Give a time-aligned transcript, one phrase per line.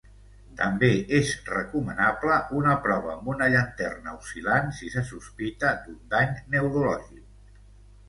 [0.61, 7.59] També és recomanable una prova amb una llanterna oscil·lant si se sospita d'un dany neurològic.